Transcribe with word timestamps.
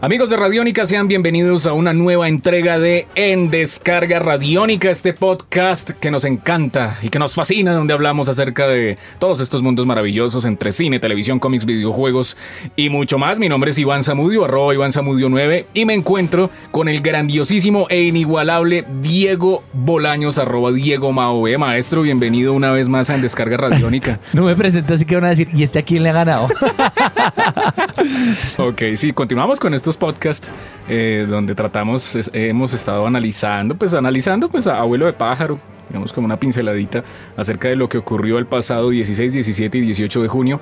Amigos 0.00 0.30
de 0.30 0.36
Radiónica, 0.36 0.86
sean 0.86 1.08
bienvenidos 1.08 1.66
a 1.66 1.72
una 1.72 1.92
nueva 1.92 2.28
entrega 2.28 2.78
de 2.78 3.08
En 3.16 3.50
Descarga 3.50 4.20
Radiónica, 4.20 4.90
este 4.90 5.12
podcast 5.12 5.90
que 5.90 6.12
nos 6.12 6.24
encanta 6.24 6.96
y 7.02 7.08
que 7.08 7.18
nos 7.18 7.34
fascina, 7.34 7.72
donde 7.72 7.94
hablamos 7.94 8.28
acerca 8.28 8.68
de 8.68 8.96
todos 9.18 9.40
estos 9.40 9.60
mundos 9.60 9.86
maravillosos 9.86 10.46
entre 10.46 10.70
cine, 10.70 11.00
televisión, 11.00 11.40
cómics, 11.40 11.66
videojuegos 11.66 12.36
y 12.76 12.90
mucho 12.90 13.18
más. 13.18 13.40
Mi 13.40 13.48
nombre 13.48 13.72
es 13.72 13.78
Iván 13.78 14.04
Zamudio, 14.04 14.44
arroba 14.44 14.72
Iván 14.72 14.92
Zamudio 14.92 15.28
9, 15.28 15.66
y 15.74 15.84
me 15.84 15.94
encuentro 15.94 16.48
con 16.70 16.88
el 16.88 17.00
grandiosísimo 17.00 17.88
e 17.90 18.02
inigualable 18.02 18.84
Diego 19.02 19.64
Bolaños, 19.72 20.38
arroba 20.38 20.70
Diego 20.70 21.10
Maove. 21.10 21.58
Maestro, 21.58 22.02
bienvenido 22.02 22.52
una 22.52 22.70
vez 22.70 22.88
más 22.88 23.10
a 23.10 23.16
En 23.16 23.20
Descarga 23.22 23.56
Radiónica. 23.56 24.20
no 24.32 24.44
me 24.44 24.54
presento, 24.54 24.94
así 24.94 25.04
que 25.04 25.16
van 25.16 25.24
a 25.24 25.30
decir, 25.30 25.48
¿y 25.52 25.64
este 25.64 25.80
a 25.80 25.82
quién 25.82 26.04
le 26.04 26.10
ha 26.10 26.12
ganado? 26.12 26.46
ok, 28.58 28.82
sí, 28.94 29.12
continuamos 29.12 29.58
con 29.58 29.74
esto 29.74 29.90
podcast 29.92 30.46
eh, 30.88 31.26
donde 31.28 31.54
tratamos, 31.54 32.16
hemos 32.32 32.74
estado 32.74 33.06
analizando, 33.06 33.74
pues 33.74 33.94
analizando 33.94 34.48
pues 34.48 34.66
a 34.66 34.78
Abuelo 34.78 35.06
de 35.06 35.12
Pájaro, 35.12 35.58
digamos 35.88 36.12
como 36.12 36.26
una 36.26 36.38
pinceladita 36.38 37.02
acerca 37.36 37.68
de 37.68 37.76
lo 37.76 37.88
que 37.88 37.98
ocurrió 37.98 38.38
el 38.38 38.46
pasado 38.46 38.90
16, 38.90 39.32
17 39.32 39.78
y 39.78 39.80
18 39.80 40.22
de 40.22 40.28
junio 40.28 40.60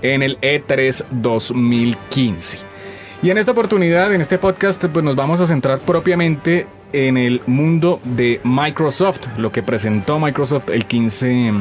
en 0.00 0.22
el 0.22 0.40
E3 0.40 1.04
2015. 1.10 2.58
Y 3.22 3.30
en 3.30 3.38
esta 3.38 3.52
oportunidad, 3.52 4.12
en 4.12 4.20
este 4.20 4.38
podcast, 4.38 4.84
pues 4.86 5.04
nos 5.04 5.14
vamos 5.14 5.40
a 5.40 5.46
centrar 5.46 5.78
propiamente 5.78 6.66
en 6.92 7.16
el 7.16 7.40
mundo 7.46 8.00
de 8.04 8.40
Microsoft, 8.42 9.38
lo 9.38 9.52
que 9.52 9.62
presentó 9.62 10.18
Microsoft 10.18 10.70
el 10.70 10.86
15 10.86 11.52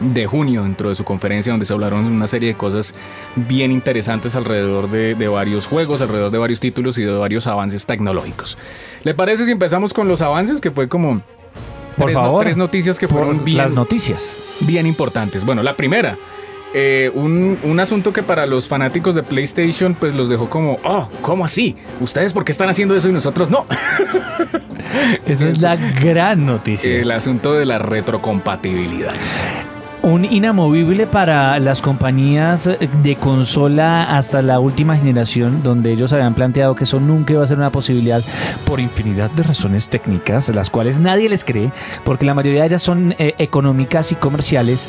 de 0.00 0.26
junio 0.26 0.62
dentro 0.62 0.88
de 0.88 0.94
su 0.94 1.04
conferencia 1.04 1.52
donde 1.52 1.66
se 1.66 1.72
hablaron 1.72 2.04
una 2.04 2.26
serie 2.26 2.50
de 2.50 2.54
cosas 2.54 2.94
bien 3.34 3.72
interesantes 3.72 4.36
alrededor 4.36 4.88
de, 4.90 5.28
varios 5.28 5.66
juegos, 5.66 6.00
alrededor 6.00 6.30
de 6.30 6.38
varios 6.38 6.60
títulos 6.60 6.98
y 6.98 7.04
de 7.04 7.12
varios 7.12 7.46
avances 7.46 7.86
tecnológicos. 7.86 8.58
¿Le 9.04 9.14
parece 9.14 9.44
si 9.44 9.52
empezamos 9.52 9.92
con 9.92 10.08
los 10.08 10.22
avances 10.22 10.60
que 10.60 10.70
fue 10.70 10.88
como 10.88 11.22
Por 11.96 12.06
tres, 12.06 12.16
favor, 12.16 12.42
tres 12.42 12.56
noticias 12.56 12.98
que 12.98 13.08
fueron 13.08 13.44
bien 13.44 13.58
las 13.58 13.72
noticias 13.72 14.38
bien 14.60 14.86
importantes? 14.86 15.44
Bueno, 15.44 15.62
la 15.62 15.74
primera 15.74 16.16
eh, 16.74 17.10
un, 17.14 17.58
un, 17.62 17.80
asunto 17.80 18.12
que 18.12 18.22
para 18.22 18.44
los 18.44 18.68
fanáticos 18.68 19.14
de 19.14 19.22
PlayStation 19.22 19.94
pues 19.94 20.14
los 20.14 20.28
dejó 20.28 20.50
como, 20.50 20.78
oh, 20.84 21.08
¿cómo 21.22 21.46
así? 21.46 21.76
¿Ustedes 21.98 22.34
por 22.34 22.44
qué 22.44 22.52
están 22.52 22.68
haciendo 22.68 22.94
eso 22.94 23.08
y 23.08 23.12
nosotros 23.12 23.50
no? 23.50 23.64
Esa 25.26 25.48
es 25.48 25.62
la 25.62 25.76
gran 25.76 26.44
noticia. 26.44 27.00
El 27.00 27.10
asunto 27.10 27.54
de 27.54 27.64
la 27.64 27.78
retrocompatibilidad 27.78 29.14
un 30.08 30.24
inamovible 30.24 31.06
para 31.06 31.58
las 31.58 31.82
compañías 31.82 32.70
de 33.02 33.16
consola 33.16 34.16
hasta 34.16 34.40
la 34.40 34.58
última 34.58 34.96
generación, 34.96 35.62
donde 35.62 35.92
ellos 35.92 36.14
habían 36.14 36.34
planteado 36.34 36.74
que 36.74 36.84
eso 36.84 36.98
nunca 36.98 37.34
iba 37.34 37.44
a 37.44 37.46
ser 37.46 37.58
una 37.58 37.70
posibilidad 37.70 38.22
por 38.64 38.80
infinidad 38.80 39.30
de 39.32 39.42
razones 39.42 39.88
técnicas, 39.88 40.48
las 40.48 40.70
cuales 40.70 40.98
nadie 40.98 41.28
les 41.28 41.44
cree, 41.44 41.70
porque 42.04 42.24
la 42.24 42.32
mayoría 42.32 42.62
de 42.62 42.68
ellas 42.68 42.82
son 42.82 43.14
eh, 43.18 43.34
económicas 43.36 44.10
y 44.10 44.14
comerciales, 44.14 44.88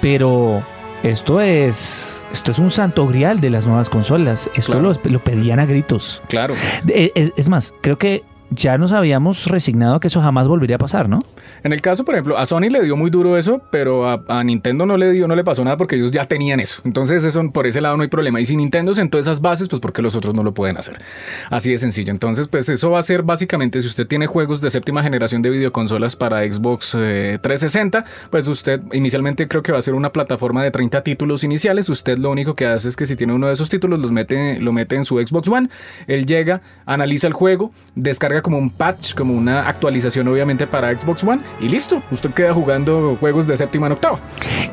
pero 0.00 0.62
esto 1.02 1.40
es, 1.40 2.24
esto 2.30 2.52
es 2.52 2.60
un 2.60 2.70
santo 2.70 3.08
grial 3.08 3.40
de 3.40 3.50
las 3.50 3.66
nuevas 3.66 3.90
consolas. 3.90 4.48
Esto 4.54 4.80
lo, 4.80 4.94
pedían 4.94 5.58
a 5.58 5.66
gritos. 5.66 6.22
Claro. 6.28 6.54
Es, 6.86 7.32
es, 7.36 7.48
más, 7.48 7.74
creo 7.80 7.98
que 7.98 8.22
ya 8.50 8.78
nos 8.78 8.92
habíamos 8.92 9.46
resignado 9.46 9.96
a 9.96 10.00
que 10.00 10.06
eso 10.06 10.20
jamás 10.20 10.46
volvería 10.46 10.76
a 10.76 10.78
pasar, 10.78 11.08
¿no? 11.08 11.18
En 11.64 11.72
el 11.72 11.80
caso, 11.80 12.04
por 12.04 12.14
ejemplo, 12.14 12.36
a 12.38 12.46
Sony 12.46 12.68
le 12.70 12.82
dio 12.82 12.96
muy 12.96 13.10
duro 13.10 13.36
eso, 13.36 13.62
pero 13.70 14.08
a, 14.08 14.44
Nintendo 14.44 14.86
no 14.86 14.96
le 14.96 15.10
dio, 15.12 15.28
no 15.28 15.36
le 15.36 15.44
pasó 15.44 15.62
nada 15.64 15.76
porque 15.76 15.96
ellos 15.96 16.10
ya 16.10 16.24
tenían 16.24 16.60
eso. 16.60 16.82
Entonces, 16.84 17.24
eso 17.24 17.42
por 17.52 17.66
ese 17.66 17.80
lado 17.80 17.96
no 17.96 18.02
hay 18.02 18.08
problema. 18.08 18.40
Y 18.40 18.44
si 18.44 18.56
Nintendo 18.56 18.94
sentó 18.94 19.18
esas 19.18 19.40
bases, 19.40 19.68
pues 19.68 19.80
porque 19.80 20.02
los 20.02 20.14
otros 20.16 20.34
no 20.34 20.42
lo 20.42 20.52
pueden 20.54 20.76
hacer. 20.76 20.98
Así 21.50 21.70
de 21.70 21.78
sencillo. 21.78 22.10
Entonces, 22.10 22.48
pues 22.48 22.68
eso 22.68 22.90
va 22.90 22.98
a 22.98 23.02
ser 23.02 23.22
básicamente 23.22 23.80
si 23.80 23.86
usted 23.86 24.06
tiene 24.06 24.26
juegos 24.26 24.60
de 24.60 24.70
séptima 24.70 25.02
generación 25.02 25.42
de 25.42 25.50
videoconsolas 25.50 26.16
para 26.16 26.40
Xbox 26.40 26.92
360, 26.92 27.98
eh, 27.98 28.02
pues 28.30 28.48
usted 28.48 28.80
inicialmente 28.92 29.46
creo 29.46 29.62
que 29.62 29.72
va 29.72 29.78
a 29.78 29.82
ser 29.82 29.94
una 29.94 30.12
plataforma 30.12 30.62
de 30.64 30.70
30 30.70 31.02
títulos 31.02 31.44
iniciales. 31.44 31.88
Usted 31.88 32.18
lo 32.18 32.30
único 32.30 32.54
que 32.54 32.66
hace 32.66 32.88
es 32.88 32.96
que 32.96 33.06
si 33.06 33.16
tiene 33.16 33.32
uno 33.34 33.46
de 33.46 33.52
esos 33.52 33.68
títulos, 33.68 34.00
los 34.00 34.10
mete, 34.10 34.58
lo 34.58 34.72
mete 34.72 34.96
en 34.96 35.04
su 35.04 35.18
Xbox 35.18 35.48
One. 35.48 35.68
Él 36.06 36.26
llega, 36.26 36.60
analiza 36.86 37.28
el 37.28 37.32
juego, 37.32 37.72
descarga 37.94 38.42
como 38.42 38.58
un 38.58 38.70
patch, 38.70 39.14
como 39.14 39.34
una 39.34 39.68
actualización 39.68 40.26
obviamente 40.28 40.66
para 40.66 40.96
Xbox 40.98 41.22
One 41.24 41.42
y 41.60 41.68
listo, 41.68 42.02
usted 42.10 42.30
queda 42.30 42.52
jugando 42.52 43.16
juegos 43.18 43.46
de 43.46 43.56
séptima 43.56 43.86
en 43.86 43.92
octava. 43.92 44.18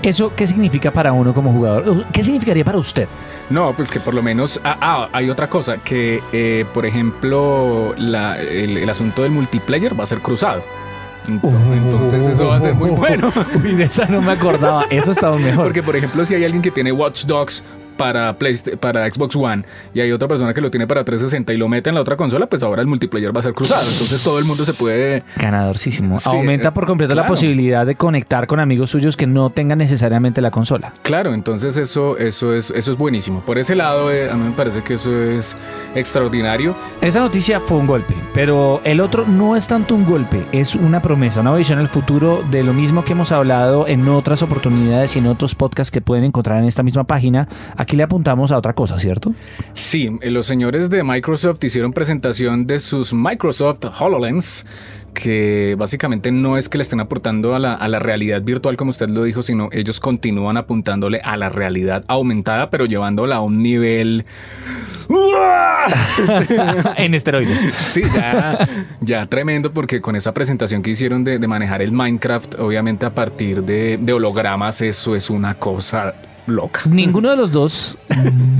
¿Eso 0.01 0.31
qué 0.35 0.47
significa 0.47 0.91
para 0.91 1.11
uno 1.11 1.33
como 1.33 1.51
jugador? 1.51 2.05
¿Qué 2.11 2.23
significaría 2.23 2.63
para 2.63 2.77
usted? 2.77 3.07
No, 3.49 3.73
pues 3.73 3.89
que 3.89 3.99
por 3.99 4.13
lo 4.13 4.21
menos, 4.21 4.61
ah, 4.63 4.77
ah 4.79 5.09
hay 5.11 5.29
otra 5.29 5.49
cosa, 5.49 5.77
que 5.77 6.21
eh, 6.31 6.65
por 6.73 6.85
ejemplo 6.85 7.95
el, 7.97 8.89
asunto 8.89 9.23
del 9.23 9.31
multiplayer 9.31 9.99
va 9.99 10.03
a 10.03 10.07
ser 10.07 10.19
cruzado. 10.19 10.63
Entonces 11.27 12.25
eso 12.25 12.47
va 12.47 12.55
a 12.55 12.59
ser 12.59 12.73
muy 12.73 12.89
bueno. 12.91 13.31
Uy, 13.63 13.75
de 13.75 13.83
esa 13.83 14.05
no 14.05 14.21
me 14.21 14.31
acordaba. 14.31 14.85
Eso 14.89 15.11
estaba 15.11 15.37
mejor. 15.37 15.65
Porque 15.65 15.83
por 15.83 15.95
ejemplo, 15.95 16.25
si 16.25 16.33
hay 16.33 16.43
alguien 16.43 16.61
que 16.61 16.71
tiene 16.71 16.91
Watch 16.91 17.25
Dogs 17.25 17.63
para, 17.99 18.37
para 18.79 19.11
Xbox 19.11 19.35
One 19.35 19.65
y 19.93 19.99
hay 19.99 20.13
otra 20.13 20.29
persona 20.29 20.53
que 20.53 20.61
lo 20.61 20.71
tiene 20.71 20.87
para 20.87 21.03
360 21.03 21.51
y 21.51 21.57
lo 21.57 21.67
mete 21.67 21.89
en 21.89 21.95
la 21.95 22.01
otra 22.01 22.15
consola, 22.15 22.47
pues 22.47 22.63
ahora 22.63 22.81
el 22.81 22.87
multiplayer 22.87 23.35
va 23.35 23.41
a 23.41 23.43
ser 23.43 23.53
cruzado. 23.53 23.83
Entonces 23.91 24.23
todo 24.23 24.39
el 24.39 24.45
mundo 24.45 24.63
se 24.63 24.73
puede... 24.73 25.21
Ganadorcísimo. 25.35 26.17
Aumenta 26.23 26.73
por 26.73 26.85
completo 26.87 27.13
la 27.13 27.27
posibilidad 27.27 27.85
de 27.85 27.95
conectar 27.95 28.47
con 28.47 28.61
amigos 28.61 28.89
suyos 28.89 29.17
que 29.17 29.27
no 29.27 29.49
tengan 29.49 29.79
necesariamente 29.79 30.39
la 30.39 30.49
consola. 30.49 30.93
Claro, 31.01 31.33
entonces 31.33 31.75
eso, 31.75 32.17
eso, 32.17 32.53
es, 32.53 32.71
eso 32.71 32.91
es 32.91 32.97
buenísimo. 32.97 33.41
Por 33.41 33.57
ese 33.57 33.75
lado, 33.75 34.09
eh, 34.11 34.31
a 34.31 34.35
mí 34.35 34.45
me 34.45 34.55
parece 34.55 34.81
que 34.81 34.93
eso 34.93 35.13
es 35.13 35.57
extraordinario. 35.93 36.77
Esa 37.01 37.19
noticia 37.19 37.59
fue 37.59 37.79
un 37.79 37.87
golpe, 37.87 38.15
pero 38.33 38.79
el 38.85 39.01
otro 39.01 39.27
no 39.27 39.57
es 39.57 39.67
tanto 39.67 39.93
un 39.93 40.05
golpe, 40.05 40.45
es 40.53 40.73
una 40.73 41.01
promesa, 41.01 41.41
una 41.41 41.53
visión 41.53 41.79
al 41.79 41.89
futuro 41.89 42.43
de 42.49 42.63
lo 42.63 42.73
mismo 42.73 43.03
que 43.03 43.11
hemos 43.11 43.33
hablado 43.33 43.87
en 43.87 44.07
otras 44.07 44.41
oportunidades 44.41 45.17
y 45.17 45.19
en 45.19 45.27
otros 45.27 45.53
podcasts 45.53 45.91
que 45.91 45.99
pueden 45.99 46.23
encontrar 46.23 46.59
en 46.59 46.65
esta 46.65 46.81
misma 46.81 47.03
página. 47.03 47.49
Aquí 47.75 47.88
le 47.95 48.03
apuntamos 48.03 48.51
a 48.51 48.57
otra 48.57 48.73
cosa, 48.73 48.99
¿cierto? 48.99 49.33
Sí, 49.73 50.09
eh, 50.21 50.29
los 50.29 50.45
señores 50.45 50.89
de 50.89 51.03
Microsoft 51.03 51.63
hicieron 51.63 51.93
presentación 51.93 52.67
de 52.67 52.79
sus 52.79 53.13
Microsoft 53.13 53.85
HoloLens 53.99 54.65
que 55.13 55.75
básicamente 55.77 56.31
no 56.31 56.57
es 56.57 56.69
que 56.69 56.77
le 56.77 56.83
estén 56.83 56.99
aportando 56.99 57.55
a 57.55 57.59
la, 57.59 57.73
a 57.73 57.87
la, 57.87 57.99
realidad 57.99 58.41
virtual, 58.41 58.77
como 58.77 58.89
usted 58.89 59.09
lo 59.09 59.23
dijo, 59.23 59.41
sino 59.41 59.69
ellos 59.71 59.99
continúan 59.99 60.55
apuntándole 60.57 61.19
a 61.23 61.35
la 61.35 61.49
realidad 61.49 62.03
aumentada, 62.07 62.69
pero 62.69 62.85
llevándola 62.85 63.37
a 63.37 63.41
un 63.41 63.61
nivel... 63.61 64.25
en 66.97 67.15
esteroides. 67.15 67.59
Sí, 67.73 68.03
ya, 68.13 68.67
ya, 69.01 69.25
tremendo, 69.25 69.73
porque 69.73 70.01
con 70.01 70.15
esa 70.15 70.33
presentación 70.33 70.83
que 70.83 70.91
hicieron 70.91 71.23
de, 71.23 71.39
de 71.39 71.47
manejar 71.47 71.81
el 71.81 71.91
Minecraft, 71.91 72.59
obviamente 72.59 73.07
a 73.07 73.15
partir 73.15 73.63
de, 73.63 73.97
de 73.99 74.13
hologramas, 74.13 74.81
eso 74.81 75.15
es 75.15 75.31
una 75.31 75.55
cosa 75.55 76.13
loca. 76.49 76.81
Ninguno 76.85 77.29
de 77.29 77.35
los 77.35 77.51
dos, 77.51 77.97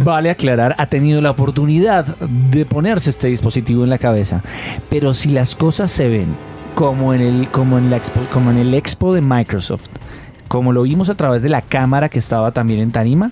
vale 0.04 0.30
aclarar, 0.30 0.76
ha 0.78 0.88
tenido 0.88 1.22
la 1.22 1.32
oportunidad 1.32 2.06
de 2.18 2.66
ponerse 2.66 3.10
este 3.10 3.28
dispositivo 3.28 3.84
en 3.84 3.90
la 3.90 3.98
cabeza. 3.98 4.42
Pero 4.90 5.14
si 5.14 5.30
las 5.30 5.56
cosas 5.56 5.92
se 5.92 6.08
ven 6.08 6.28
como 6.76 7.14
en 7.14 7.22
el, 7.22 7.50
como 7.50 7.78
en 7.78 7.90
la 7.90 7.98
expo, 7.98 8.22
como 8.34 8.52
en 8.52 8.58
el 8.58 8.74
expo 8.74 9.14
de 9.14 9.22
Microsoft, 9.22 9.88
como 10.48 10.74
lo 10.74 10.84
vimos 10.84 11.10
a 11.10 11.16
través 11.16 11.42
de 11.42 11.50
la 11.50 11.62
cámara 11.62 12.10
que 12.10 12.20
estaba 12.20 12.52
también 12.52 12.80
en 12.80 12.92
Tarima, 12.92 13.32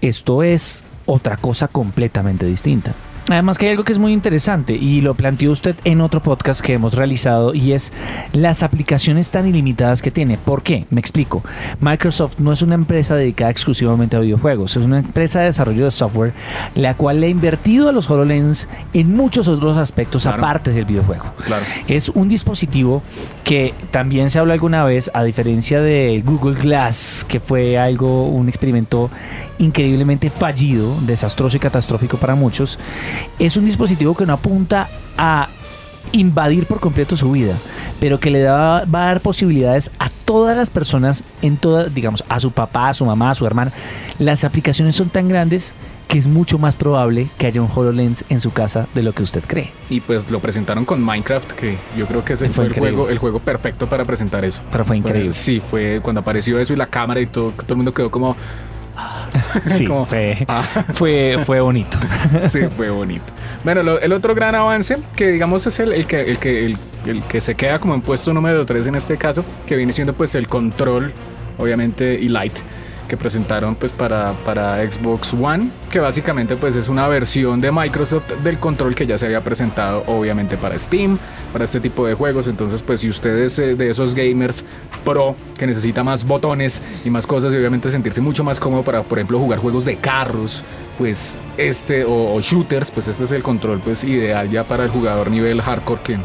esto 0.00 0.42
es 0.42 0.84
otra 1.06 1.36
cosa 1.36 1.68
completamente 1.68 2.46
distinta. 2.46 2.92
Además 3.28 3.56
que 3.56 3.66
hay 3.66 3.72
algo 3.72 3.84
que 3.84 3.92
es 3.92 3.98
muy 3.98 4.12
interesante 4.12 4.74
y 4.74 5.00
lo 5.00 5.14
planteó 5.14 5.52
usted 5.52 5.76
en 5.84 6.00
otro 6.00 6.20
podcast 6.20 6.60
que 6.60 6.74
hemos 6.74 6.94
realizado 6.94 7.54
y 7.54 7.72
es 7.72 7.92
las 8.32 8.62
aplicaciones 8.62 9.30
tan 9.30 9.46
ilimitadas 9.46 10.02
que 10.02 10.10
tiene. 10.10 10.38
¿Por 10.38 10.62
qué? 10.62 10.86
Me 10.90 11.00
explico. 11.00 11.42
Microsoft 11.80 12.40
no 12.40 12.52
es 12.52 12.62
una 12.62 12.74
empresa 12.74 13.14
dedicada 13.14 13.50
exclusivamente 13.50 14.16
a 14.16 14.20
videojuegos, 14.20 14.76
es 14.76 14.82
una 14.82 14.98
empresa 14.98 15.40
de 15.40 15.46
desarrollo 15.46 15.84
de 15.84 15.90
software 15.90 16.32
la 16.74 16.94
cual 16.94 17.20
le 17.20 17.28
ha 17.28 17.30
invertido 17.30 17.88
a 17.88 17.92
los 17.92 18.10
HoloLens 18.10 18.68
en 18.92 19.14
muchos 19.14 19.48
otros 19.48 19.76
aspectos 19.76 20.26
aparte 20.26 20.72
del 20.72 20.84
videojuego. 20.84 21.24
Claro. 21.44 21.64
Es 21.88 22.08
un 22.08 22.28
dispositivo 22.28 23.02
que 23.44 23.74
también 23.90 24.30
se 24.30 24.38
habló 24.38 24.52
alguna 24.52 24.84
vez, 24.84 25.10
a 25.14 25.22
diferencia 25.24 25.80
de 25.80 26.22
Google 26.24 26.60
Glass, 26.60 27.24
que 27.28 27.40
fue 27.40 27.78
algo, 27.78 28.28
un 28.28 28.48
experimento 28.48 29.10
increíblemente 29.62 30.28
fallido, 30.28 30.94
desastroso 31.02 31.56
y 31.56 31.60
catastrófico 31.60 32.16
para 32.18 32.34
muchos, 32.34 32.78
es 33.38 33.56
un 33.56 33.64
dispositivo 33.64 34.14
que 34.16 34.26
no 34.26 34.34
apunta 34.34 34.88
a 35.16 35.48
invadir 36.10 36.66
por 36.66 36.80
completo 36.80 37.16
su 37.16 37.30
vida, 37.30 37.54
pero 38.00 38.18
que 38.18 38.30
le 38.30 38.44
va 38.44 38.78
a 38.78 38.86
dar 38.86 39.20
posibilidades 39.20 39.90
a 39.98 40.10
todas 40.24 40.56
las 40.56 40.70
personas, 40.70 41.22
en 41.42 41.56
todas, 41.56 41.94
digamos, 41.94 42.24
a 42.28 42.40
su 42.40 42.50
papá, 42.50 42.88
a 42.88 42.94
su 42.94 43.04
mamá, 43.04 43.30
a 43.30 43.34
su 43.34 43.46
hermana. 43.46 43.72
Las 44.18 44.44
aplicaciones 44.44 44.96
son 44.96 45.08
tan 45.08 45.28
grandes 45.28 45.74
que 46.08 46.18
es 46.18 46.26
mucho 46.26 46.58
más 46.58 46.76
probable 46.76 47.28
que 47.38 47.46
haya 47.46 47.62
un 47.62 47.70
HoloLens 47.74 48.24
en 48.28 48.40
su 48.40 48.52
casa 48.52 48.86
de 48.94 49.02
lo 49.02 49.12
que 49.12 49.22
usted 49.22 49.42
cree. 49.46 49.72
Y 49.88 50.00
pues 50.00 50.30
lo 50.30 50.40
presentaron 50.40 50.84
con 50.84 51.02
Minecraft, 51.02 51.52
que 51.52 51.78
yo 51.96 52.06
creo 52.06 52.24
que 52.24 52.34
ese 52.34 52.50
fue, 52.50 52.66
el, 52.66 52.74
juego, 52.74 53.08
el 53.08 53.16
juego 53.16 53.38
perfecto 53.38 53.86
para 53.86 54.04
presentar 54.04 54.44
eso. 54.44 54.60
Pero 54.70 54.84
fue 54.84 54.98
increíble. 54.98 55.32
sí, 55.32 55.60
fue 55.60 56.00
cuando 56.02 56.20
apareció 56.20 56.58
eso 56.58 56.74
y 56.74 56.76
la 56.76 56.88
cámara 56.88 57.20
y 57.20 57.26
todo, 57.26 57.52
todo 57.52 57.70
el 57.70 57.76
mundo 57.76 57.94
quedó 57.94 58.10
como 58.10 58.36
Sí, 59.66 59.86
Como- 59.86 60.06
fue, 60.06 60.44
Ah. 60.48 60.62
fue, 60.94 61.38
fue 61.44 61.60
bonito. 61.60 61.98
Sí, 62.42 62.60
fue 62.76 62.90
bonito. 62.90 63.24
Bueno, 63.64 63.82
lo- 63.82 64.00
el 64.00 64.12
otro 64.12 64.34
gran 64.34 64.54
avance, 64.54 64.98
que 65.16 65.28
digamos 65.28 65.66
es 65.66 65.78
el, 65.80 65.92
el 65.92 66.06
que, 66.06 66.20
el, 66.30 66.38
que, 66.38 66.66
el, 66.66 66.76
el 67.06 67.22
que 67.22 67.40
se 67.40 67.54
queda 67.54 67.78
como 67.78 67.94
en 67.94 68.00
puesto 68.02 68.32
número 68.32 68.64
3 68.66 68.86
en 68.88 68.94
este 68.96 69.16
caso, 69.16 69.44
que 69.66 69.76
viene 69.76 69.92
siendo 69.92 70.12
pues 70.14 70.34
el 70.34 70.48
control, 70.48 71.12
obviamente, 71.58 72.14
y 72.14 72.28
Lite, 72.28 72.60
que 73.12 73.18
presentaron 73.18 73.74
pues 73.74 73.92
para, 73.92 74.32
para 74.42 74.90
Xbox 74.90 75.34
One, 75.34 75.68
que 75.90 76.00
básicamente 76.00 76.56
pues 76.56 76.76
es 76.76 76.88
una 76.88 77.06
versión 77.08 77.60
de 77.60 77.70
Microsoft 77.70 78.32
del 78.42 78.58
control 78.58 78.94
que 78.94 79.04
ya 79.04 79.18
se 79.18 79.26
había 79.26 79.44
presentado 79.44 80.02
obviamente 80.06 80.56
para 80.56 80.78
Steam, 80.78 81.18
para 81.52 81.64
este 81.64 81.78
tipo 81.78 82.06
de 82.06 82.14
juegos. 82.14 82.48
Entonces 82.48 82.80
pues 82.80 83.02
si 83.02 83.10
ustedes 83.10 83.58
eh, 83.58 83.74
de 83.76 83.90
esos 83.90 84.14
gamers 84.14 84.64
pro 85.04 85.36
que 85.58 85.66
necesita 85.66 86.02
más 86.02 86.26
botones 86.26 86.80
y 87.04 87.10
más 87.10 87.26
cosas 87.26 87.52
y 87.52 87.56
obviamente 87.58 87.90
sentirse 87.90 88.22
mucho 88.22 88.44
más 88.44 88.58
cómodo 88.58 88.82
para 88.82 89.02
por 89.02 89.18
ejemplo 89.18 89.38
jugar 89.38 89.58
juegos 89.58 89.84
de 89.84 89.96
carros, 89.96 90.64
pues 90.96 91.38
este 91.58 92.06
o, 92.06 92.32
o 92.34 92.40
shooters, 92.40 92.90
pues 92.90 93.08
este 93.08 93.24
es 93.24 93.32
el 93.32 93.42
control 93.42 93.80
pues 93.80 94.04
ideal 94.04 94.48
ya 94.48 94.64
para 94.64 94.84
el 94.84 94.90
jugador 94.90 95.30
nivel 95.30 95.60
hardcore 95.60 96.00
que 96.02 96.18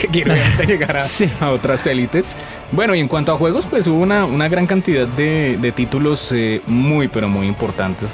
que 0.00 0.08
quiere 0.08 0.34
llegar 0.66 0.96
a, 0.96 1.02
Sí. 1.04 1.28
a 1.40 1.50
otras 1.50 1.86
élites. 1.86 2.36
Bueno, 2.72 2.94
y 2.94 3.00
en 3.00 3.08
cuanto 3.08 3.32
a 3.32 3.36
juegos, 3.36 3.66
pues 3.66 3.86
hubo 3.86 3.98
una, 4.00 4.24
una 4.24 4.48
gran 4.48 4.66
cantidad 4.66 5.06
de, 5.06 5.58
de 5.60 5.72
títulos 5.72 6.32
eh, 6.32 6.62
muy, 6.66 7.08
pero 7.08 7.28
muy 7.28 7.46
importantes. 7.46 8.10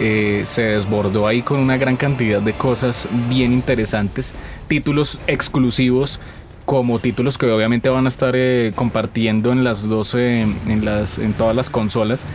Eh, 0.00 0.42
se 0.44 0.62
desbordó 0.62 1.26
ahí 1.26 1.42
con 1.42 1.58
una 1.58 1.76
gran 1.76 1.96
cantidad 1.96 2.40
de 2.40 2.52
cosas 2.52 3.08
bien 3.28 3.52
interesantes. 3.52 4.34
Títulos 4.68 5.18
exclusivos 5.26 6.20
como 6.64 6.98
títulos 6.98 7.38
que 7.38 7.46
obviamente 7.46 7.88
van 7.88 8.04
a 8.04 8.08
estar 8.08 8.34
eh, 8.36 8.72
compartiendo 8.74 9.52
en 9.52 9.64
las 9.64 9.88
dos, 9.88 10.14
eh, 10.14 10.42
en, 10.42 10.84
las, 10.84 11.18
en 11.18 11.32
todas 11.32 11.56
las 11.56 11.70
consolas. 11.70 12.26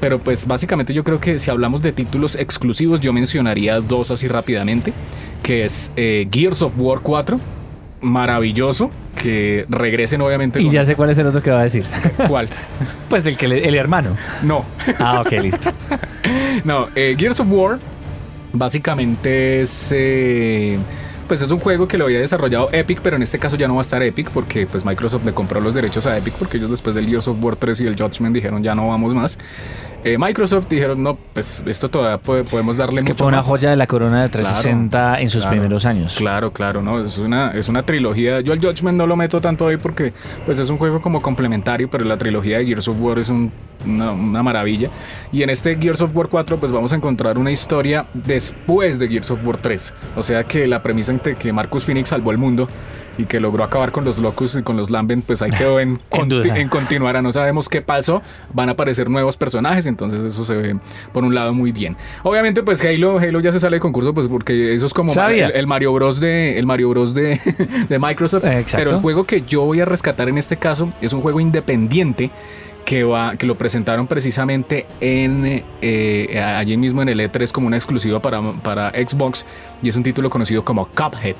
Pero 0.00 0.18
pues 0.18 0.46
básicamente 0.46 0.92
yo 0.92 1.04
creo 1.04 1.20
que 1.20 1.38
si 1.38 1.50
hablamos 1.50 1.80
de 1.82 1.92
títulos 1.92 2.34
exclusivos, 2.34 3.00
yo 3.00 3.12
mencionaría 3.14 3.80
dos 3.80 4.10
así 4.10 4.28
rápidamente, 4.28 4.92
que 5.42 5.64
es 5.64 5.90
eh, 5.96 6.28
Gears 6.30 6.60
of 6.62 6.74
War 6.76 7.00
4, 7.00 7.40
maravilloso, 8.00 8.90
que 9.20 9.66
regresen 9.68 10.20
obviamente. 10.20 10.60
Y 10.60 10.70
ya 10.70 10.84
sé 10.84 10.94
cuál 10.96 11.10
es 11.10 11.18
el 11.18 11.26
otro 11.26 11.42
que 11.42 11.50
va 11.50 11.60
a 11.60 11.64
decir. 11.64 11.84
¿Cuál? 12.28 12.48
Pues 13.08 13.24
el 13.26 13.36
que 13.36 13.46
le- 13.46 13.68
el 13.68 13.74
hermano. 13.76 14.16
No, 14.42 14.64
Ah, 14.98 15.20
ok, 15.20 15.30
listo. 15.40 15.72
no, 16.64 16.88
eh, 16.96 17.14
Gears 17.16 17.38
of 17.38 17.46
War 17.50 17.78
básicamente 18.52 19.60
es... 19.62 19.90
eh, 19.94 20.76
pues 21.28 21.40
es 21.42 21.50
un 21.50 21.58
juego 21.58 21.88
que 21.88 21.98
lo 21.98 22.04
había 22.04 22.20
desarrollado 22.20 22.68
Epic, 22.72 23.00
pero 23.02 23.16
en 23.16 23.22
este 23.22 23.38
caso 23.40 23.56
ya 23.56 23.66
no 23.68 23.74
va 23.74 23.80
a 23.80 23.82
estar 23.82 24.00
Epic 24.02 24.30
porque 24.30 24.66
pues 24.66 24.84
Microsoft 24.84 25.24
le 25.24 25.32
compró 25.32 25.60
los 25.60 25.74
derechos 25.74 26.06
a 26.06 26.16
Epic 26.16 26.34
porque 26.34 26.56
ellos 26.58 26.70
después 26.70 26.94
del 26.94 27.06
Gears 27.08 27.26
of 27.28 27.38
War 27.42 27.56
3 27.56 27.80
y 27.80 27.86
el 27.86 27.96
Judgment 28.00 28.34
dijeron 28.34 28.62
ya 28.62 28.74
no 28.76 28.88
vamos 28.88 29.12
más. 29.14 29.36
Eh, 30.04 30.18
Microsoft 30.18 30.68
dijeron 30.68 31.02
no, 31.02 31.16
pues 31.32 31.62
esto 31.66 31.88
todavía 31.88 32.18
puede- 32.18 32.44
podemos 32.44 32.76
darle 32.76 32.98
Es 33.00 33.04
que 33.04 33.12
mucho 33.12 33.24
fue 33.24 33.28
una 33.28 33.38
más". 33.38 33.46
joya 33.46 33.70
de 33.70 33.76
la 33.76 33.86
corona 33.88 34.22
de 34.22 34.28
360 34.28 35.20
en 35.20 35.30
sus 35.30 35.42
claro. 35.42 35.56
primeros 35.56 35.84
años. 35.84 36.14
Claro, 36.16 36.52
claro, 36.52 36.80
no, 36.80 37.02
es 37.02 37.18
una, 37.18 37.50
es 37.52 37.68
una 37.68 37.82
trilogía. 37.82 38.40
Yo 38.40 38.52
al 38.52 38.60
Judgment 38.60 38.96
no 38.98 39.06
lo 39.06 39.16
meto 39.16 39.40
tanto 39.40 39.66
ahí 39.66 39.76
porque 39.78 40.12
pues 40.44 40.58
es 40.60 40.70
un 40.70 40.78
juego 40.78 41.00
como 41.02 41.20
complementario, 41.20 41.90
pero 41.90 42.04
la 42.04 42.16
trilogía 42.16 42.58
de 42.58 42.66
Gears 42.66 42.86
of 42.88 42.96
War 43.00 43.18
es 43.18 43.28
un- 43.30 43.50
una, 43.84 44.12
una 44.12 44.42
maravilla. 44.42 44.90
Y 45.32 45.42
en 45.42 45.50
este 45.50 45.74
Gears 45.76 46.00
of 46.00 46.14
War 46.16 46.28
4 46.28 46.56
pues 46.58 46.70
vamos 46.70 46.92
a 46.92 46.96
encontrar 46.96 47.36
una 47.38 47.50
historia 47.50 48.06
después 48.14 48.98
de 49.00 49.08
Gears 49.08 49.30
of 49.32 49.44
War 49.44 49.56
3. 49.56 49.92
O 50.14 50.22
sea 50.22 50.44
que 50.44 50.66
la 50.68 50.82
premisa 50.82 51.10
en 51.12 51.18
que 51.20 51.52
Marcus 51.52 51.84
Phoenix 51.84 52.10
salvó 52.10 52.30
el 52.30 52.38
mundo 52.38 52.68
y 53.18 53.24
que 53.24 53.40
logró 53.40 53.64
acabar 53.64 53.92
con 53.92 54.04
los 54.04 54.18
locos 54.18 54.56
y 54.56 54.62
con 54.62 54.76
los 54.76 54.90
Lambent, 54.90 55.24
pues 55.24 55.42
ahí 55.42 55.50
quedó 55.50 55.80
en, 55.80 55.98
conti- 56.10 56.50
en 56.54 56.68
continuará. 56.68 57.22
No 57.22 57.32
sabemos 57.32 57.68
qué 57.68 57.80
pasó. 57.82 58.22
Van 58.52 58.68
a 58.68 58.72
aparecer 58.72 59.08
nuevos 59.08 59.36
personajes, 59.36 59.86
entonces 59.86 60.22
eso 60.22 60.44
se 60.44 60.54
ve 60.54 60.76
por 61.12 61.24
un 61.24 61.34
lado 61.34 61.52
muy 61.54 61.72
bien. 61.72 61.96
Obviamente, 62.22 62.62
pues 62.62 62.84
Halo, 62.84 63.18
Halo 63.18 63.40
ya 63.40 63.52
se 63.52 63.60
sale 63.60 63.76
de 63.76 63.80
concurso, 63.80 64.12
pues 64.14 64.28
porque 64.28 64.74
eso 64.74 64.86
es 64.86 64.94
como 64.94 65.12
el 65.54 65.66
Mario 65.66 65.92
Bros 65.92 66.20
de 66.20 66.58
el 66.58 66.66
Mario 66.66 66.90
Bros 66.90 67.14
de, 67.14 67.40
de 67.88 67.98
Microsoft. 67.98 68.44
Exacto. 68.44 68.76
Pero 68.76 68.90
el 68.96 69.02
juego 69.02 69.24
que 69.24 69.42
yo 69.42 69.62
voy 69.62 69.80
a 69.80 69.84
rescatar 69.84 70.28
en 70.28 70.38
este 70.38 70.56
caso 70.56 70.92
es 71.00 71.12
un 71.12 71.20
juego 71.20 71.40
independiente 71.40 72.30
que 72.84 73.02
va 73.02 73.36
que 73.36 73.46
lo 73.46 73.56
presentaron 73.58 74.06
precisamente 74.06 74.86
en 75.00 75.64
eh, 75.82 76.40
allí 76.40 76.76
mismo 76.76 77.02
en 77.02 77.08
el 77.08 77.18
E3 77.18 77.50
como 77.50 77.66
una 77.66 77.76
exclusiva 77.76 78.20
para, 78.22 78.40
para 78.62 78.90
Xbox 78.90 79.44
y 79.82 79.88
es 79.88 79.96
un 79.96 80.04
título 80.04 80.30
conocido 80.30 80.64
como 80.64 80.84
Cuphead 80.86 81.34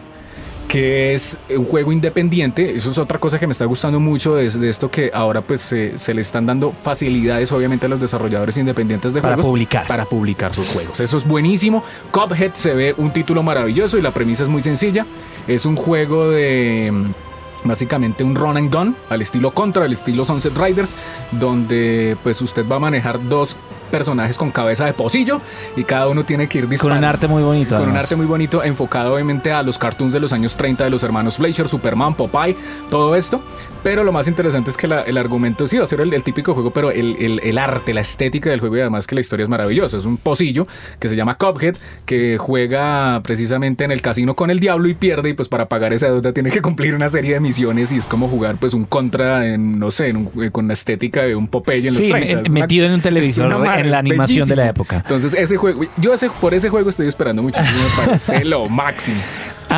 que 0.68 1.14
es 1.14 1.38
un 1.48 1.64
juego 1.64 1.92
independiente. 1.92 2.74
Eso 2.74 2.90
es 2.90 2.98
otra 2.98 3.18
cosa 3.18 3.38
que 3.38 3.46
me 3.46 3.52
está 3.52 3.64
gustando 3.64 4.00
mucho 4.00 4.34
de, 4.34 4.50
de 4.50 4.68
esto 4.68 4.90
que 4.90 5.10
ahora 5.14 5.40
pues 5.40 5.60
se, 5.60 5.96
se 5.98 6.12
le 6.12 6.20
están 6.20 6.46
dando 6.46 6.72
facilidades 6.72 7.52
obviamente 7.52 7.86
a 7.86 7.88
los 7.88 8.00
desarrolladores 8.00 8.56
independientes 8.56 9.12
de 9.14 9.20
Para 9.20 9.34
juegos 9.34 9.46
publicar. 9.50 9.86
para 9.86 10.04
publicar 10.04 10.54
sus 10.54 10.68
juegos. 10.68 10.98
Eso 11.00 11.16
es 11.16 11.26
buenísimo. 11.26 11.84
Cuphead 12.10 12.54
se 12.54 12.74
ve 12.74 12.94
un 12.96 13.12
título 13.12 13.42
maravilloso 13.42 13.96
y 13.98 14.02
la 14.02 14.10
premisa 14.10 14.42
es 14.42 14.48
muy 14.48 14.62
sencilla. 14.62 15.06
Es 15.46 15.66
un 15.66 15.76
juego 15.76 16.30
de 16.30 16.90
mm, 16.92 17.68
básicamente 17.68 18.24
un 18.24 18.34
run 18.34 18.56
and 18.56 18.74
gun 18.74 18.96
al 19.08 19.22
estilo 19.22 19.52
Contra, 19.52 19.84
al 19.84 19.92
estilo 19.92 20.24
Sunset 20.24 20.56
Riders, 20.56 20.96
donde 21.32 22.16
pues 22.22 22.42
usted 22.42 22.66
va 22.66 22.76
a 22.76 22.80
manejar 22.80 23.28
dos 23.28 23.56
personajes 23.90 24.36
con 24.38 24.50
cabeza 24.50 24.84
de 24.84 24.92
pocillo 24.92 25.40
y 25.76 25.84
cada 25.84 26.08
uno 26.08 26.24
tiene 26.24 26.48
que 26.48 26.58
ir 26.58 26.64
Con 26.64 26.70
disparando. 26.70 26.98
un 27.00 27.04
arte 27.04 27.26
muy 27.28 27.42
bonito. 27.42 27.76
Con 27.78 27.88
un 27.88 27.96
arte 27.96 28.16
muy 28.16 28.26
bonito, 28.26 28.62
enfocado 28.62 29.14
obviamente 29.14 29.52
a 29.52 29.62
los 29.62 29.78
cartoons 29.78 30.12
de 30.12 30.20
los 30.20 30.32
años 30.32 30.56
30 30.56 30.84
de 30.84 30.90
los 30.90 31.02
hermanos 31.02 31.36
Fleischer, 31.36 31.68
Superman, 31.68 32.14
Popeye, 32.14 32.56
todo 32.90 33.16
esto. 33.16 33.42
Pero 33.82 34.02
lo 34.02 34.10
más 34.10 34.26
interesante 34.26 34.68
es 34.70 34.76
que 34.76 34.88
la- 34.88 35.02
el 35.02 35.16
argumento 35.16 35.64
sí 35.68 35.76
va 35.76 35.84
a 35.84 35.86
ser 35.86 36.00
el, 36.00 36.12
el 36.12 36.24
típico 36.24 36.54
juego, 36.54 36.72
pero 36.72 36.90
el, 36.90 37.16
el- 37.20 37.40
el 37.44 37.56
arte, 37.56 37.94
la 37.94 38.00
estética 38.00 38.50
del 38.50 38.58
juego 38.58 38.76
y 38.76 38.80
además 38.80 39.06
que 39.06 39.14
la 39.14 39.20
historia 39.20 39.44
es 39.44 39.48
maravillosa. 39.48 39.96
Es 39.96 40.04
un 40.06 40.16
pocillo 40.16 40.66
que 40.98 41.08
se 41.08 41.14
llama 41.14 41.36
Cuphead, 41.38 41.76
que 42.04 42.36
juega 42.36 43.20
precisamente 43.22 43.84
en 43.84 43.92
el 43.92 44.02
casino 44.02 44.34
con 44.34 44.50
el 44.50 44.58
diablo 44.58 44.88
y 44.88 44.94
pierde 44.94 45.28
y 45.30 45.34
pues 45.34 45.48
para 45.48 45.68
pagar 45.68 45.92
esa 45.92 46.06
deuda 46.08 46.32
tiene 46.32 46.50
que 46.50 46.60
cumplir 46.62 46.96
una 46.96 47.08
serie 47.08 47.34
de 47.34 47.40
misiones 47.40 47.92
y 47.92 47.98
es 47.98 48.08
como 48.08 48.26
jugar 48.28 48.56
pues 48.58 48.74
un 48.74 48.84
contra, 48.86 49.46
en, 49.46 49.78
no 49.78 49.92
sé, 49.92 50.08
en 50.08 50.16
un- 50.16 50.50
con 50.50 50.66
la 50.66 50.72
estética 50.72 51.22
de 51.22 51.36
un 51.36 51.46
Popeye 51.46 51.86
en 51.86 51.94
los 51.94 52.02
Sí, 52.02 52.08
30. 52.10 52.34
me- 52.34 52.42
Es 52.42 52.48
una- 52.50 52.60
metido 52.60 52.86
en 52.86 52.90
un 52.92 52.96
es 52.98 53.02
televisor, 53.04 53.46
una 53.46 53.58
mar- 53.76 53.84
en 53.86 53.90
la 53.92 53.98
animación 53.98 54.48
de 54.48 54.56
la 54.56 54.68
época. 54.68 54.96
Entonces, 54.96 55.34
ese 55.34 55.56
juego, 55.56 55.82
yo 55.96 56.14
ese, 56.14 56.28
por 56.30 56.54
ese 56.54 56.68
juego 56.68 56.90
estoy 56.90 57.06
esperando 57.08 57.42
muchísimo, 57.42 57.78
me 57.82 58.04
parece 58.06 58.44
lo 58.44 58.68
máximo. 58.68 59.20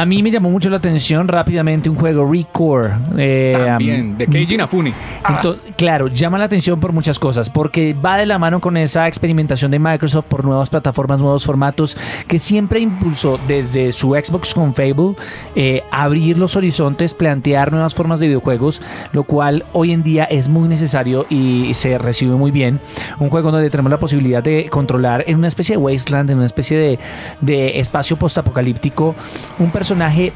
A 0.01 0.07
mí 0.07 0.23
me 0.23 0.31
llamó 0.31 0.49
mucho 0.49 0.71
la 0.71 0.77
atención 0.77 1.27
rápidamente 1.27 1.91
un 1.91 1.97
juego 1.97 2.31
Recore. 2.31 2.91
eh, 3.17 3.53
También, 3.67 4.17
de 4.17 4.29
Keiji 4.29 4.55
Inafune. 4.55 4.93
Ento- 5.25 5.59
claro, 5.77 6.07
llama 6.07 6.39
la 6.39 6.45
atención 6.45 6.79
por 6.79 6.93
muchas 6.93 7.19
cosas, 7.19 7.51
porque 7.51 7.95
va 7.95 8.17
de 8.17 8.25
la 8.25 8.39
mano 8.39 8.61
con 8.61 8.77
esa 8.77 9.09
experimentación 9.09 9.73
de 9.73 9.81
Microsoft 9.81 10.27
por 10.27 10.45
nuevas 10.45 10.71
plataformas, 10.71 11.21
nuevos 11.21 11.45
formatos, 11.45 11.97
que 12.29 12.39
siempre 12.39 12.79
impulsó 12.79 13.41
desde 13.49 13.91
su 13.91 14.11
Xbox 14.15 14.55
con 14.55 14.73
Fable 14.73 15.17
eh, 15.57 15.83
abrir 15.91 16.39
los 16.39 16.55
horizontes, 16.55 17.13
plantear 17.13 17.73
nuevas 17.73 17.97
formas 17.97 18.21
de 18.21 18.29
videojuegos, 18.29 18.81
lo 19.11 19.25
cual 19.25 19.65
hoy 19.73 19.91
en 19.91 20.05
día 20.05 20.25
es 20.27 20.47
muy 20.47 20.69
necesario 20.69 21.27
y 21.29 21.73
se 21.75 21.99
recibe 21.99 22.37
muy 22.37 22.53
bien. 22.53 22.79
Un 23.19 23.31
juego 23.31 23.51
donde 23.51 23.69
tenemos 23.69 23.91
la 23.91 23.99
posibilidad 23.99 24.45
de 24.45 24.69
controlar 24.71 25.25
en 25.27 25.39
una 25.39 25.49
especie 25.49 25.75
de 25.75 25.83
wasteland, 25.83 26.31
en 26.31 26.37
una 26.37 26.47
especie 26.47 26.79
de, 26.79 26.99
de 27.41 27.81
espacio 27.81 28.17
postapocalíptico, 28.17 29.17
un 29.59 29.71
personaje, 29.73 29.88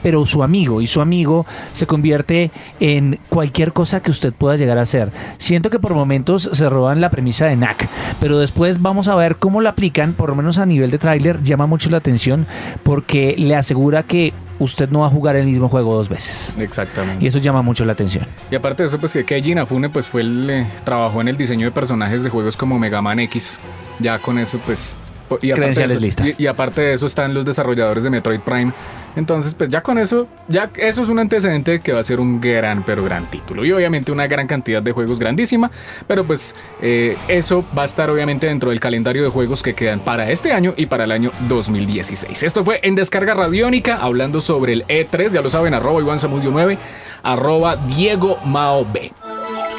pero 0.02 0.24
su 0.26 0.42
amigo, 0.42 0.80
y 0.80 0.86
su 0.86 1.00
amigo 1.00 1.46
se 1.72 1.86
convierte 1.86 2.50
en 2.80 3.18
cualquier 3.28 3.72
cosa 3.72 4.02
que 4.02 4.10
usted 4.10 4.32
pueda 4.32 4.56
llegar 4.56 4.78
a 4.78 4.86
ser. 4.86 5.12
Siento 5.38 5.70
que 5.70 5.78
por 5.78 5.94
momentos 5.94 6.50
se 6.52 6.68
roban 6.68 7.00
la 7.00 7.10
premisa 7.10 7.46
de 7.46 7.56
Knack, 7.56 7.88
pero 8.20 8.38
después 8.38 8.80
vamos 8.80 9.08
a 9.08 9.14
ver 9.14 9.36
cómo 9.36 9.60
la 9.60 9.70
aplican, 9.70 10.12
por 10.12 10.30
lo 10.30 10.36
menos 10.36 10.58
a 10.58 10.66
nivel 10.66 10.90
de 10.90 10.98
tráiler, 10.98 11.42
llama 11.42 11.66
mucho 11.66 11.90
la 11.90 11.98
atención 11.98 12.46
porque 12.82 13.34
le 13.38 13.56
asegura 13.56 14.02
que 14.02 14.32
usted 14.58 14.90
no 14.90 15.00
va 15.00 15.06
a 15.06 15.10
jugar 15.10 15.36
el 15.36 15.46
mismo 15.46 15.68
juego 15.68 15.94
dos 15.94 16.08
veces. 16.08 16.56
Exactamente. 16.58 17.24
Y 17.24 17.28
eso 17.28 17.38
llama 17.38 17.62
mucho 17.62 17.84
la 17.84 17.92
atención. 17.92 18.26
Y 18.50 18.54
aparte 18.54 18.82
de 18.82 18.88
eso, 18.88 18.98
pues 18.98 19.12
que 19.12 19.24
Keiji 19.24 19.52
Inafune 19.52 19.88
pues 19.90 20.06
fue 20.06 20.20
el, 20.20 20.48
eh, 20.48 20.66
trabajó 20.84 21.20
en 21.20 21.28
el 21.28 21.36
diseño 21.36 21.66
de 21.66 21.72
personajes 21.72 22.22
de 22.22 22.30
juegos 22.30 22.56
como 22.56 22.78
Mega 22.78 23.02
Man 23.02 23.18
X. 23.20 23.58
Ya 23.98 24.18
con 24.18 24.38
eso, 24.38 24.58
pues. 24.64 24.96
Y 25.30 25.34
aparte, 25.34 25.46
de 25.46 25.54
Credenciales 25.54 25.96
eso, 25.96 26.04
listas. 26.04 26.40
y, 26.40 26.42
y 26.42 26.46
aparte 26.46 26.80
de 26.82 26.92
eso 26.92 27.06
están 27.06 27.32
los 27.32 27.44
desarrolladores 27.44 28.04
de 28.04 28.10
Metroid 28.10 28.40
Prime. 28.40 28.72
Entonces, 29.16 29.54
pues 29.54 29.68
ya 29.68 29.82
con 29.82 29.98
eso, 29.98 30.26
ya 30.48 30.70
eso 30.76 31.02
es 31.02 31.08
un 31.08 31.18
antecedente 31.18 31.72
de 31.72 31.80
que 31.80 31.92
va 31.92 32.00
a 32.00 32.04
ser 32.04 32.20
un 32.20 32.40
gran, 32.40 32.82
pero 32.82 33.04
gran 33.04 33.30
título. 33.30 33.64
Y 33.64 33.72
obviamente 33.72 34.12
una 34.12 34.26
gran 34.26 34.46
cantidad 34.46 34.82
de 34.82 34.92
juegos 34.92 35.18
grandísima. 35.18 35.70
Pero 36.06 36.24
pues 36.24 36.54
eh, 36.80 37.16
eso 37.28 37.64
va 37.76 37.82
a 37.82 37.84
estar 37.84 38.10
obviamente 38.10 38.46
dentro 38.46 38.70
del 38.70 38.80
calendario 38.80 39.22
de 39.22 39.28
juegos 39.28 39.62
que 39.62 39.74
quedan 39.74 40.00
para 40.00 40.30
este 40.30 40.52
año 40.52 40.74
y 40.76 40.86
para 40.86 41.04
el 41.04 41.12
año 41.12 41.30
2016. 41.48 42.42
Esto 42.42 42.64
fue 42.64 42.80
en 42.82 42.94
Descarga 42.94 43.34
Radiónica, 43.34 43.96
hablando 43.96 44.40
sobre 44.40 44.72
el 44.72 44.86
E3. 44.86 45.30
Ya 45.32 45.42
lo 45.42 45.50
saben, 45.50 45.74
arroba 45.74 46.00
Iván 46.00 46.18
Zamudio 46.18 46.50
9, 46.50 46.78
arroba 47.22 47.76
Diego 47.76 48.38
Mao 48.44 48.86
B. 48.90 49.12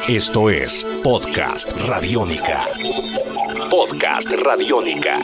Esto 0.07 0.49
es 0.49 0.85
Podcast 1.03 1.71
Radiónica. 1.87 2.65
Podcast 3.69 4.31
Radiónica. 4.33 5.17